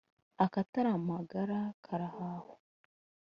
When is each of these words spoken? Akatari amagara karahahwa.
Akatari 0.45 0.89
amagara 0.97 1.59
karahahwa. 1.85 2.55